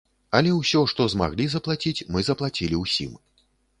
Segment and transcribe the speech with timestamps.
[0.37, 3.13] Але ўсё, што змаглі заплаціць, мы заплацілі ўсім.